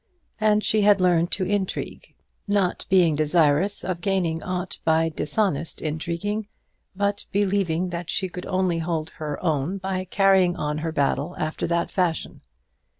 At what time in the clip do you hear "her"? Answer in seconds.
9.21-9.37, 10.79-10.91